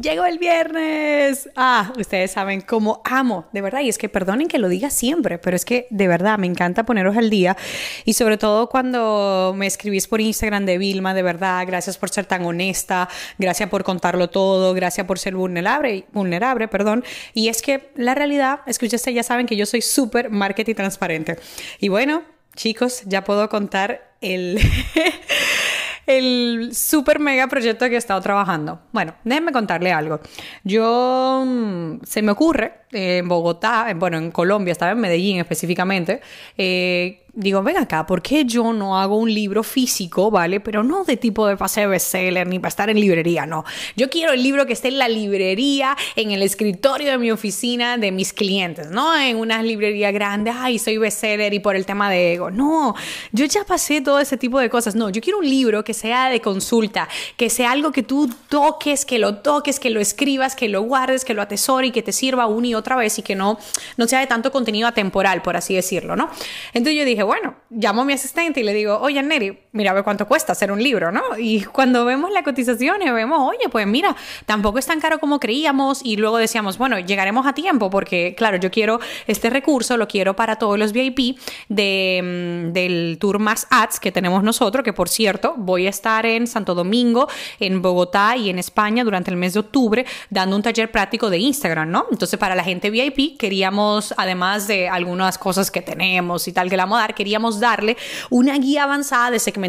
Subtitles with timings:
[0.00, 1.48] Llegó el viernes.
[1.56, 3.80] Ah, ustedes saben cómo amo, de verdad.
[3.80, 6.84] Y es que perdonen que lo diga siempre, pero es que de verdad me encanta
[6.84, 7.56] poneros al día.
[8.04, 12.26] Y sobre todo cuando me escribís por Instagram de Vilma, de verdad, gracias por ser
[12.26, 17.02] tan honesta, gracias por contarlo todo, gracias por ser vulnerable, vulnerable, perdón.
[17.32, 20.74] Y es que la realidad es que ustedes ya saben que yo soy súper marketing
[20.74, 21.38] transparente.
[21.80, 22.22] Y bueno,
[22.54, 24.60] chicos, ya puedo contar el...
[26.06, 28.80] el super mega proyecto que he estado trabajando.
[28.92, 30.20] Bueno, déjenme contarle algo.
[30.64, 36.20] Yo mm, se me ocurre en Bogotá, bueno, en Colombia, estaba en Medellín específicamente,
[36.56, 40.58] eh, digo, ven acá, ¿por qué yo no hago un libro físico, ¿vale?
[40.58, 43.64] Pero no de tipo de pase de bestseller ni para estar en librería, no.
[43.94, 47.98] Yo quiero el libro que esté en la librería, en el escritorio de mi oficina
[47.98, 52.10] de mis clientes, no en una librería grande, ay, soy bestseller y por el tema
[52.10, 52.50] de ego.
[52.50, 52.94] No,
[53.32, 54.94] yo ya pasé todo ese tipo de cosas.
[54.94, 59.04] No, yo quiero un libro que sea de consulta, que sea algo que tú toques,
[59.04, 62.12] que lo toques, que lo escribas, que lo guardes, que lo atesore y que te
[62.12, 63.58] sirva una y otra vez y que no,
[63.98, 66.30] no sea de tanto contenido atemporal, por así decirlo, ¿no?
[66.72, 69.94] Entonces yo dije, bueno, llamo a mi asistente y le digo, oye, Neri, mira, a
[69.94, 71.22] ver cuánto cuesta hacer un libro, ¿no?
[71.38, 75.38] Y cuando vemos la cotización y vemos, oye, pues mira, tampoco es tan caro como
[75.38, 80.08] creíamos y luego decíamos, bueno, llegaremos a tiempo porque, claro, yo quiero este recurso, lo
[80.08, 81.38] quiero para todos los VIP
[81.68, 86.26] de, mm, del Tour Más Ads que tenemos nosotros, que por cierto, voy a estar
[86.26, 87.28] en Santo Domingo,
[87.60, 91.38] en Bogotá y en España durante el mes de octubre dando un taller práctico de
[91.38, 92.06] Instagram, ¿no?
[92.10, 96.76] Entonces, para la gente VIP queríamos, además de algunas cosas que tenemos y tal que
[96.76, 97.96] la vamos a dar, queríamos darle
[98.30, 99.65] una guía avanzada de segmentación,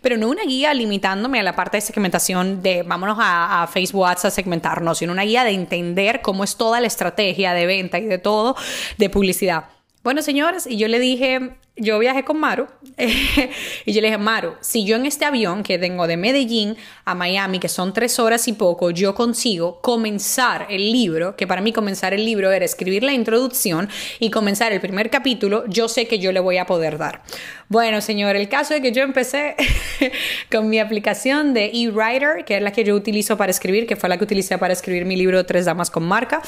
[0.00, 4.06] pero no una guía limitándome a la parte de segmentación de vámonos a, a Facebook
[4.06, 7.98] Ads a segmentarnos, sino una guía de entender cómo es toda la estrategia de venta
[7.98, 8.56] y de todo
[8.98, 9.64] de publicidad.
[10.02, 12.66] Bueno, señores, y yo le dije, yo viajé con Maru
[12.98, 17.14] y yo le dije, Maru, si yo en este avión que tengo de Medellín a
[17.14, 21.72] Miami, que son tres horas y poco, yo consigo comenzar el libro, que para mí
[21.72, 23.88] comenzar el libro era escribir la introducción
[24.20, 27.22] y comenzar el primer capítulo, yo sé que yo le voy a poder dar.
[27.68, 29.56] Bueno, señor, el caso es que yo empecé
[30.50, 34.10] con mi aplicación de eWriter, que es la que yo utilizo para escribir, que fue
[34.10, 36.42] la que utilicé para escribir mi libro Tres Damas con Marca,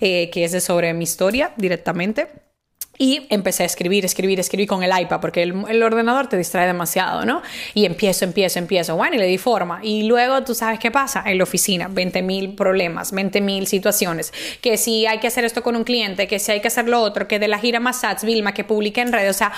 [0.00, 2.49] eh, que es de sobre mi historia directamente.
[3.02, 7.24] Y empecé a escribir, escribir, escribir con el iPad, porque el, ordenador te distrae demasiado,
[7.24, 7.40] ¿no?
[7.72, 8.94] Y empiezo, empiezo, empiezo.
[8.94, 9.80] Bueno, y le di forma.
[9.82, 14.34] Y luego tú sabes qué pasa en la oficina: 20 mil problemas, 20 mil situaciones.
[14.60, 17.00] Que si hay que hacer esto con un cliente, que si hay que hacer lo
[17.00, 19.34] otro, que de la gira más ads, Vilma, que publique en redes.
[19.34, 19.50] O sea,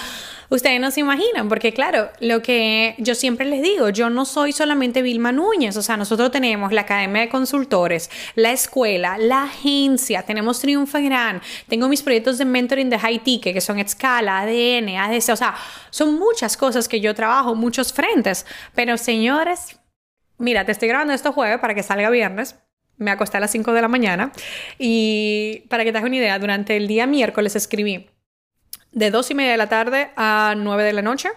[0.48, 4.53] ustedes no se imaginan, porque claro, lo que yo siempre les digo, yo no soy
[4.53, 5.76] solamente Vilma Núñez.
[5.76, 11.42] O sea, nosotros tenemos la Academia de Consultores, la escuela, la agencia, tenemos Triunfa Gran,
[11.66, 15.54] tengo mis proyectos de mentoring de Haití que son escala, ADN, ADC, o sea,
[15.91, 18.47] son muchas cosas que yo trabajo, muchos frentes.
[18.75, 19.78] Pero señores,
[20.38, 22.56] mira, te estoy grabando esto jueves para que salga viernes.
[22.98, 24.32] Me acosté a las 5 de la mañana
[24.78, 28.10] y para que te hagas una idea, durante el día miércoles escribí
[28.92, 31.31] de 2 y media de la tarde a 9 de la noche.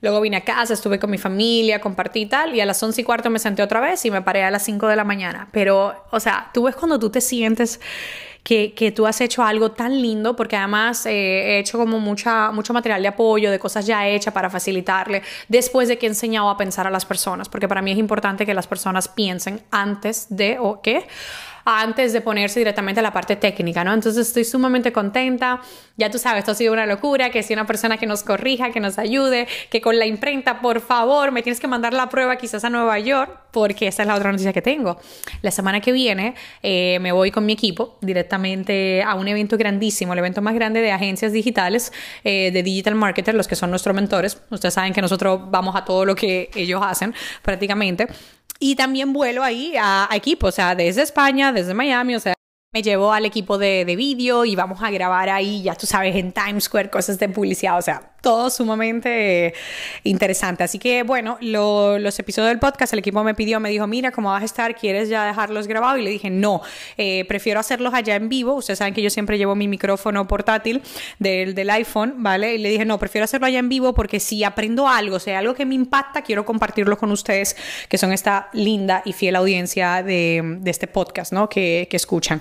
[0.00, 3.04] Luego vine a casa, estuve con mi familia, compartí tal, y a las 11 y
[3.04, 5.48] cuarto me senté otra vez y me paré a las 5 de la mañana.
[5.52, 7.80] Pero, o sea, tú ves cuando tú te sientes
[8.42, 12.50] que, que tú has hecho algo tan lindo, porque además eh, he hecho como mucha,
[12.50, 16.50] mucho material de apoyo, de cosas ya hechas para facilitarle, después de que he enseñado
[16.50, 20.26] a pensar a las personas, porque para mí es importante que las personas piensen antes
[20.28, 21.06] de o qué
[21.64, 23.92] antes de ponerse directamente a la parte técnica, ¿no?
[23.92, 25.60] Entonces estoy sumamente contenta.
[25.96, 28.70] Ya tú sabes, esto ha sido una locura, que si una persona que nos corrija,
[28.70, 32.36] que nos ayude, que con la imprenta, por favor, me tienes que mandar la prueba
[32.36, 34.98] quizás a Nueva York, porque esa es la otra noticia que tengo.
[35.42, 40.14] La semana que viene eh, me voy con mi equipo directamente a un evento grandísimo,
[40.14, 41.92] el evento más grande de agencias digitales,
[42.24, 44.40] eh, de digital marketer, los que son nuestros mentores.
[44.50, 48.08] Ustedes saben que nosotros vamos a todo lo que ellos hacen prácticamente.
[48.64, 52.34] Y también vuelo ahí a, a equipo, o sea, desde España, desde Miami, o sea,
[52.74, 56.16] me llevo al equipo de, de vídeo y vamos a grabar ahí, ya tú sabes,
[56.16, 59.52] en Times Square, cosas de publicidad, o sea, todo sumamente
[60.04, 60.64] interesante.
[60.64, 64.30] Así que bueno, los episodios del podcast, el equipo me pidió, me dijo, mira, ¿cómo
[64.30, 64.74] vas a estar?
[64.74, 66.00] ¿Quieres ya dejarlos grabados?
[66.00, 66.62] Y le dije, no,
[66.96, 68.54] eh, prefiero hacerlos allá en vivo.
[68.54, 70.82] Ustedes saben que yo siempre llevo mi micrófono portátil
[71.18, 72.54] del, del iPhone, ¿vale?
[72.54, 75.40] Y le dije, no, prefiero hacerlo allá en vivo porque si aprendo algo, o sea,
[75.40, 77.56] algo que me impacta, quiero compartirlo con ustedes,
[77.88, 81.48] que son esta linda y fiel audiencia de, de este podcast, ¿no?
[81.48, 82.40] Que, que, escuchan.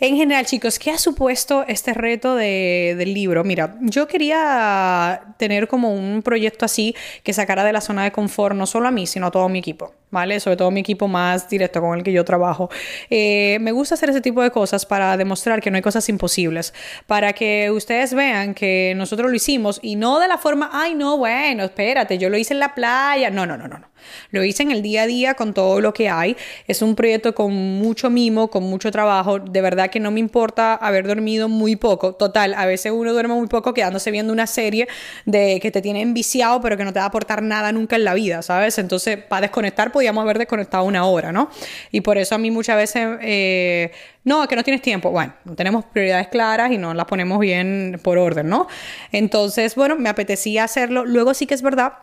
[0.00, 3.44] En general, chicos, ¿qué ha supuesto este reto de, del libro?
[3.44, 8.56] Mira, yo quería tener como un proyecto así que sacara de la zona de confort
[8.56, 10.40] no solo a mí, sino a todo mi equipo, ¿vale?
[10.40, 12.70] Sobre todo mi equipo más directo con el que yo trabajo.
[13.10, 16.72] Eh, me gusta hacer ese tipo de cosas para demostrar que no hay cosas imposibles,
[17.06, 21.18] para que ustedes vean que nosotros lo hicimos y no de la forma, ay, no,
[21.18, 23.28] bueno, espérate, yo lo hice en la playa.
[23.28, 23.78] No, no, no, no.
[23.78, 23.94] no.
[24.30, 26.36] Lo hice en el día a día con todo lo que hay.
[26.66, 29.38] Es un proyecto con mucho mimo, con mucho trabajo.
[29.38, 32.14] De verdad que no me importa haber dormido muy poco.
[32.14, 34.88] Total, a veces uno duerme muy poco quedándose viendo una serie
[35.24, 38.04] de que te tiene enviciado, pero que no te va a aportar nada nunca en
[38.04, 38.78] la vida, ¿sabes?
[38.78, 41.48] Entonces, para desconectar, podíamos haber desconectado una hora, ¿no?
[41.90, 43.90] Y por eso a mí muchas veces, eh,
[44.24, 45.10] no, que no tienes tiempo.
[45.10, 48.68] Bueno, no tenemos prioridades claras y no las ponemos bien por orden, ¿no?
[49.12, 51.06] Entonces, bueno, me apetecía hacerlo.
[51.06, 51.94] Luego sí que es verdad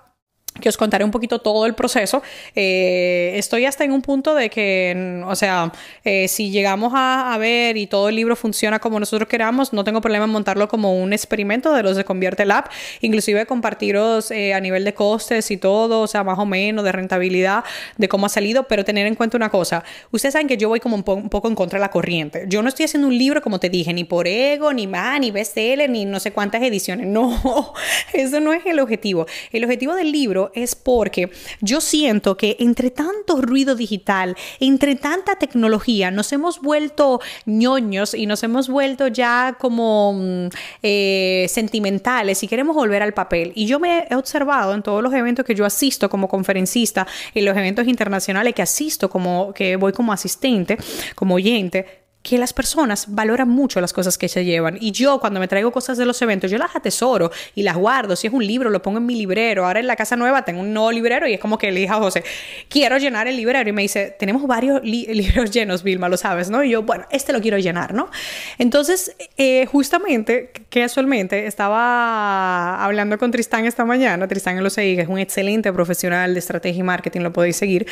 [0.60, 2.22] que os contaré un poquito todo el proceso.
[2.56, 5.72] Eh, estoy hasta en un punto de que, o sea,
[6.04, 10.02] eh, si llegamos a, ver y todo el libro funciona como nosotros queramos, no tengo
[10.02, 12.66] problema en montarlo como un experimento de los de Convierte Lab,
[13.00, 16.92] inclusive compartiros eh, a nivel de costes y todo, o sea, más o menos de
[16.92, 17.64] rentabilidad,
[17.98, 20.80] de cómo ha salido, pero tener en cuenta una cosa, ustedes saben que yo voy
[20.80, 22.46] como un, un poco en contra de la corriente.
[22.48, 25.32] Yo no estoy haciendo un libro, como te dije, ni por ego, ni más, ni
[25.32, 27.08] bestseller, ni no sé cuántas ediciones.
[27.22, 27.74] No,
[28.14, 29.26] eso no es el objetivo.
[29.52, 31.30] El objetivo del libro es porque
[31.60, 38.26] yo siento que entre tanto ruido digital, entre tanta tecnología, nos hemos vuelto ñoños y
[38.26, 40.48] nos hemos vuelto ya como mm,
[40.82, 43.52] eh, sentimentales y queremos volver al papel.
[43.56, 47.46] Y yo me he observado en todos los eventos que yo asisto como conferencista, en
[47.46, 50.78] los eventos internacionales que asisto como que voy como asistente,
[51.16, 54.78] como oyente, que las personas valoran mucho las cosas que se llevan.
[54.80, 58.16] Y yo cuando me traigo cosas de los eventos, yo las atesoro y las guardo.
[58.16, 59.66] Si es un libro, lo pongo en mi librero.
[59.66, 61.92] Ahora en la casa nueva tengo un nuevo librero y es como que le dije
[61.92, 62.24] a José,
[62.70, 63.70] quiero llenar el librero.
[63.70, 66.64] Y me dice, tenemos varios libros llenos, Vilma, lo sabes, ¿no?
[66.64, 68.10] Y yo, bueno, este lo quiero llenar, ¿no?
[68.60, 74.28] Entonces, eh, justamente, casualmente, estaba hablando con Tristán esta mañana.
[74.28, 77.88] Tristán lo que es un excelente profesional de estrategia y marketing, lo podéis seguir.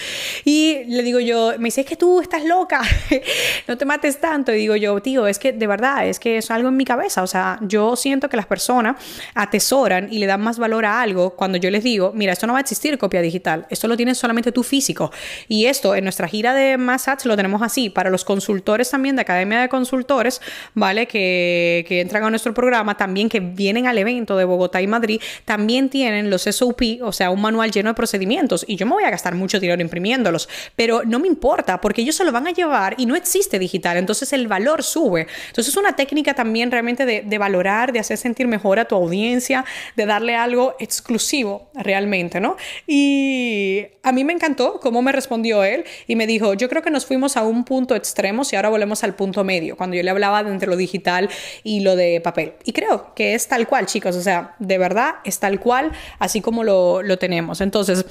[0.45, 2.81] Y le digo yo, me dice, es que tú estás loca,
[3.67, 6.51] no te mates tanto y digo yo, tío, es que de verdad, es que es
[6.51, 7.23] algo en mi cabeza.
[7.23, 8.97] O sea, yo siento que las personas
[9.33, 12.53] atesoran y le dan más valor a algo cuando yo les digo, mira, esto no
[12.53, 15.11] va a existir copia digital, esto lo tienes solamente tú físico.
[15.47, 17.89] Y esto en nuestra gira de Massage lo tenemos así.
[17.89, 20.41] Para los consultores también de Academia de Consultores,
[20.73, 21.07] ¿vale?
[21.07, 25.21] Que, que entran a nuestro programa, también que vienen al evento de Bogotá y Madrid,
[25.45, 28.65] también tienen los SOP, o sea, un manual lleno de procedimientos.
[28.67, 32.15] Y yo me voy a gastar mucho dinero imprimiéndolos, pero no me importa porque ellos
[32.15, 35.27] se lo van a llevar y no existe digital entonces el valor sube.
[35.47, 39.65] Entonces es una técnica también realmente de, valorar, de hacer sentir mejor a tu audiencia,
[39.95, 42.57] de darle algo exclusivo realmente, ¿no?
[42.87, 46.91] Y a mí me encantó cómo me respondió él y me dijo, yo creo que
[46.91, 50.09] nos fuimos a un punto extremo y ahora volvemos al punto medio, cuando yo le
[50.09, 51.29] hablaba de entre lo digital
[51.63, 52.53] y lo de papel.
[52.63, 56.41] Y creo que es tal cual, chicos, o sea, de verdad es tal cual, así
[56.41, 57.61] como lo, lo tenemos.
[57.61, 58.05] Entonces,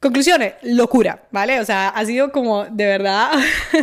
[0.00, 1.58] Conclusiones, locura, ¿vale?
[1.58, 3.32] O sea, ha sido como de verdad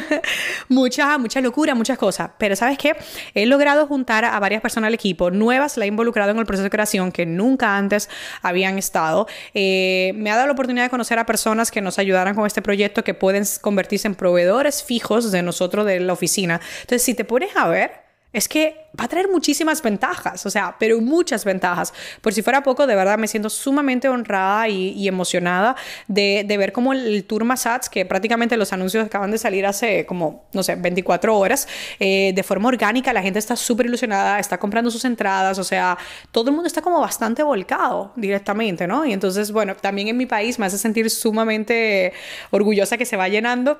[0.70, 2.30] mucha, mucha locura, muchas cosas.
[2.38, 2.96] Pero ¿sabes qué?
[3.34, 6.64] He logrado juntar a varias personas al equipo, nuevas, la he involucrado en el proceso
[6.64, 8.10] de creación que nunca antes
[8.42, 9.28] habían estado.
[9.54, 12.62] Eh, me ha dado la oportunidad de conocer a personas que nos ayudaran con este
[12.62, 16.62] proyecto, que pueden convertirse en proveedores fijos de nosotros de la oficina.
[16.80, 18.05] Entonces, si te pones a ver,
[18.36, 21.94] es que va a traer muchísimas ventajas, o sea, pero muchas ventajas.
[22.22, 25.76] Por si fuera poco, de verdad me siento sumamente honrada y, emocionada
[26.08, 30.46] de, ver cómo el, Tour Massage, que prácticamente los anuncios acaban de salir hace como,
[30.52, 31.68] no sé, 24 horas,
[32.00, 35.98] eh, de forma orgánica, la gente está súper ilusionada, está comprando sus entradas, o sea,
[36.32, 39.06] todo el mundo está como bastante volcado directamente, ¿no?
[39.06, 42.12] Y entonces, bueno, también en mi país me hace sentir sumamente
[42.52, 43.80] orgullosa que se va llenando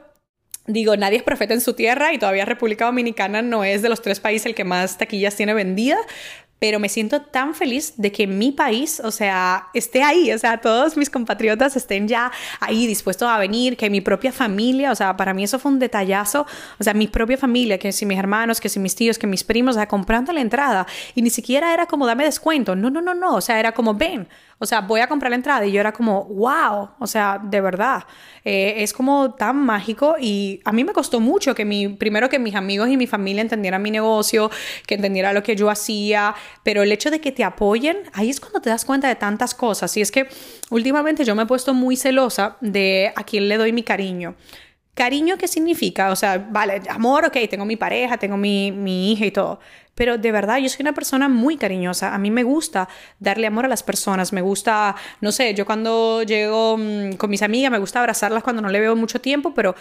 [0.68, 4.02] Digo, nadie es profeta en su tierra y todavía República Dominicana no es de los
[4.02, 5.98] tres países el que más taquillas tiene vendida,
[6.58, 10.62] pero me siento tan feliz de que mi país, o sea, esté ahí, o sea,
[10.62, 15.16] todos mis compatriotas estén ya ahí dispuestos a venir, que mi propia familia, o sea,
[15.18, 16.48] para mí eso fue un detallazo,
[16.80, 19.44] o sea, mi propia familia, que si mis hermanos, que si mis tíos, que mis
[19.44, 23.02] primos, o sea, comprando la entrada y ni siquiera era como dame descuento, no, no,
[23.02, 25.72] no, no, o sea, era como ven, o sea, voy a comprar la entrada y
[25.72, 28.04] yo era como, wow, o sea, de verdad,
[28.46, 32.40] eh, es como tan mágico y a mí me costó mucho que mi, primero que
[32.40, 34.50] mis amigos y mi familia entendieran mi negocio,
[34.88, 38.40] que entendieran lo que yo hacía, pero el hecho de que te apoyen, ahí es
[38.40, 39.96] cuando te das cuenta de tantas cosas.
[39.98, 40.28] Y es que
[40.70, 44.36] últimamente yo me he puesto muy celosa de a quién le doy mi cariño.
[44.94, 46.10] Cariño, ¿qué significa?
[46.10, 49.60] O sea, vale, amor, ok, tengo mi pareja, tengo mi, mi hija y todo.
[49.96, 52.14] Pero de verdad, yo soy una persona muy cariñosa.
[52.14, 52.88] A mí me gusta
[53.20, 54.34] darle amor a las personas.
[54.34, 58.62] Me gusta, no sé, yo cuando llego mm, con mis amigas, me gusta abrazarlas cuando
[58.62, 59.76] no le veo mucho tiempo, pero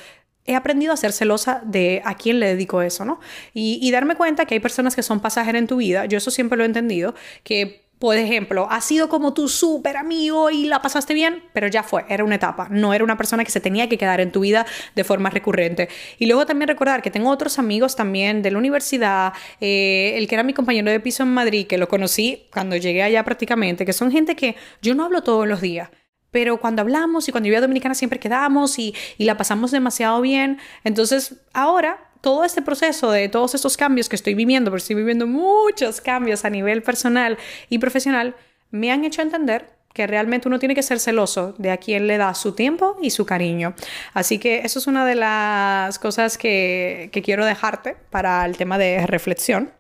[0.47, 3.18] he aprendido a ser celosa de a quién le dedico eso, ¿no?
[3.54, 6.04] Y, y darme cuenta que hay personas que son pasajeras en tu vida.
[6.06, 10.50] Yo eso siempre lo he entendido, que por ejemplo, ha sido como tu súper amigo
[10.50, 13.50] y la pasaste bien, pero ya fue, era una etapa, no era una persona que
[13.50, 15.88] se tenía que quedar en tu vida de forma recurrente.
[16.18, 20.34] Y luego también recordar que tengo otros amigos también de la universidad, eh, el que
[20.34, 23.94] era mi compañero de piso en Madrid, que lo conocí cuando llegué allá prácticamente, que
[23.94, 25.88] son gente que yo no hablo todos los días.
[26.30, 30.20] Pero cuando hablamos y cuando yo a Dominicana siempre quedamos y, y la pasamos demasiado
[30.20, 30.58] bien.
[30.84, 35.26] Entonces, ahora todo este proceso de todos estos cambios que estoy viviendo, porque estoy viviendo
[35.26, 37.37] muchos cambios a nivel personal
[37.69, 38.35] y profesional,
[38.71, 42.16] me han hecho entender que realmente uno tiene que ser celoso de a quien le
[42.16, 43.75] da su tiempo y su cariño.
[44.14, 48.78] Así que eso es una de las cosas que, que quiero dejarte para el tema
[48.78, 49.71] de reflexión.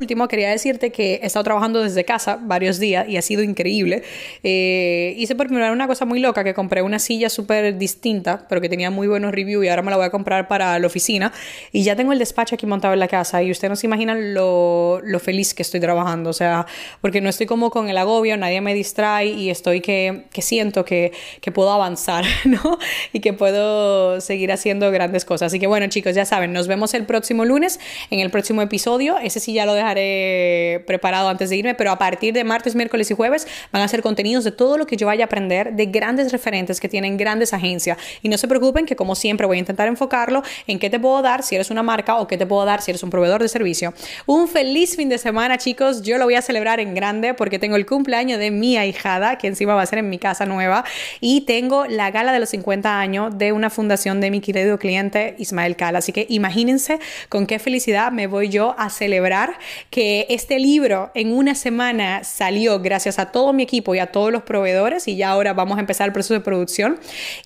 [0.00, 4.02] Último, quería decirte que he estado trabajando desde casa varios días y ha sido increíble.
[4.42, 8.46] Eh, hice por primera vez una cosa muy loca, que compré una silla súper distinta,
[8.48, 10.86] pero que tenía muy buenos reviews y ahora me la voy a comprar para la
[10.86, 11.34] oficina.
[11.70, 14.32] Y ya tengo el despacho aquí montado en la casa y ustedes no se imaginan
[14.32, 16.30] lo, lo feliz que estoy trabajando.
[16.30, 16.64] O sea,
[17.02, 20.82] porque no estoy como con el agobio, nadie me distrae y estoy que, que siento
[20.86, 22.78] que, que puedo avanzar, ¿no?
[23.12, 25.48] Y que puedo seguir haciendo grandes cosas.
[25.48, 27.80] Así que bueno, chicos, ya saben, nos vemos el próximo lunes
[28.10, 29.18] en el próximo episodio.
[29.18, 32.74] Ese sí ya lo dejaré dejaré preparado antes de irme, pero a partir de martes,
[32.74, 35.72] miércoles y jueves van a ser contenidos de todo lo que yo vaya a aprender
[35.72, 37.98] de grandes referentes que tienen grandes agencias.
[38.22, 41.22] Y no se preocupen que como siempre voy a intentar enfocarlo en qué te puedo
[41.22, 43.48] dar si eres una marca o qué te puedo dar si eres un proveedor de
[43.48, 43.92] servicio.
[44.26, 46.02] Un feliz fin de semana, chicos.
[46.02, 49.48] Yo lo voy a celebrar en grande porque tengo el cumpleaños de mi ahijada, que
[49.48, 50.84] encima va a ser en mi casa nueva,
[51.20, 55.34] y tengo la gala de los 50 años de una fundación de mi querido cliente
[55.38, 55.98] Ismael Cala.
[55.98, 61.32] Así que imagínense con qué felicidad me voy yo a celebrar que este libro en
[61.32, 65.30] una semana salió gracias a todo mi equipo y a todos los proveedores y ya
[65.30, 66.98] ahora vamos a empezar el proceso de producción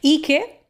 [0.02, 0.64] y que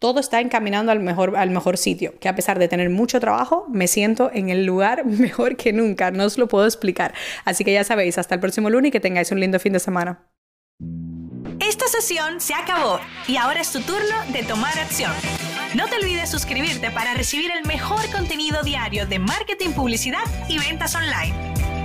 [0.00, 3.66] todo está encaminando al mejor, al mejor sitio, que a pesar de tener mucho trabajo,
[3.68, 7.14] me siento en el lugar mejor que nunca, no os lo puedo explicar.
[7.44, 9.80] Así que ya sabéis, hasta el próximo lunes y que tengáis un lindo fin de
[9.80, 10.26] semana.
[11.82, 15.12] Esta sesión se acabó y ahora es tu turno de tomar acción.
[15.74, 20.94] No te olvides suscribirte para recibir el mejor contenido diario de marketing, publicidad y ventas
[20.94, 21.79] online.